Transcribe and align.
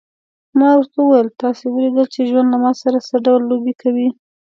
ما 0.59 0.69
ورته 0.77 0.97
وویل: 1.01 1.27
تاسي 1.41 1.65
ولیدل 1.69 2.07
چې 2.13 2.21
ژوند 2.29 2.47
له 2.53 2.57
ما 2.63 2.71
سره 2.81 2.97
څه 3.07 3.15
ډول 3.25 3.41
لوبې 3.51 3.73
کوي. 3.81 4.07